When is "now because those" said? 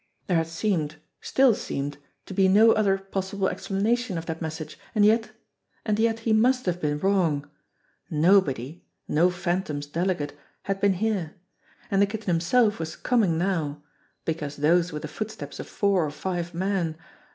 13.37-14.91